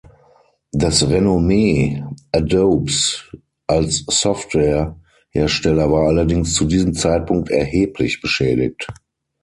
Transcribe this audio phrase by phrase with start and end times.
[0.71, 3.23] Das Renommee Adobes
[3.67, 8.87] als Softwarehersteller war allerdings zu diesem Zeitpunkt erheblich beschädigt.